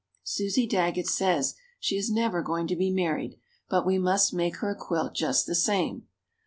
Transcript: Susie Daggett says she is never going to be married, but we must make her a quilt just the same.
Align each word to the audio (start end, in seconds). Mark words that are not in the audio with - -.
Susie 0.23 0.65
Daggett 0.65 1.05
says 1.05 1.53
she 1.79 1.95
is 1.95 2.09
never 2.09 2.41
going 2.41 2.65
to 2.65 2.75
be 2.75 2.89
married, 2.89 3.39
but 3.69 3.85
we 3.85 3.99
must 3.99 4.33
make 4.33 4.55
her 4.55 4.71
a 4.71 4.75
quilt 4.75 5.13
just 5.13 5.45
the 5.45 5.53
same. 5.53 6.07